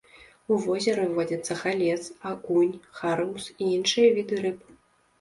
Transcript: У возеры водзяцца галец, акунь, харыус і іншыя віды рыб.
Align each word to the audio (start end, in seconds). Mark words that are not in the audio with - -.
У 0.53 0.55
возеры 0.63 1.03
водзяцца 1.17 1.53
галец, 1.61 1.99
акунь, 2.33 2.75
харыус 2.99 3.43
і 3.61 3.73
іншыя 3.79 4.09
віды 4.21 4.35
рыб. 4.45 4.71